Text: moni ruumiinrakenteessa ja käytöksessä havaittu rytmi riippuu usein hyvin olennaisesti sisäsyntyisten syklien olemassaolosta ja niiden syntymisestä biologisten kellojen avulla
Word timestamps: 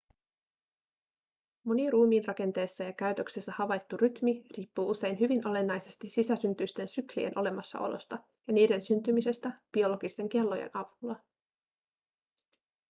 moni 1.63 1.89
ruumiinrakenteessa 1.89 2.83
ja 2.83 2.93
käytöksessä 2.93 3.53
havaittu 3.57 3.97
rytmi 3.97 4.43
riippuu 4.57 4.89
usein 4.89 5.19
hyvin 5.19 5.47
olennaisesti 5.47 6.09
sisäsyntyisten 6.09 6.87
syklien 6.87 7.39
olemassaolosta 7.39 8.17
ja 8.47 8.53
niiden 8.53 8.81
syntymisestä 8.81 9.59
biologisten 9.71 10.29
kellojen 10.29 10.69
avulla 10.73 11.15